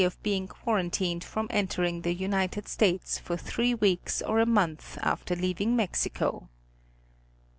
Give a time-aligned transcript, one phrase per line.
[0.03, 5.35] of being quarantined from entering the United States for three weeks or a month after
[5.35, 6.49] leaving Mexico.